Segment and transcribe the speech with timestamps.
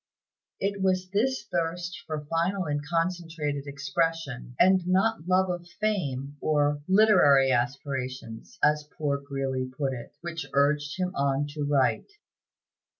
[0.59, 6.81] It was this thirst for final and concentrated expression, and not love of fame, or
[6.87, 12.13] "literary aspirations," as poor Greeley put it, which urged him on to write.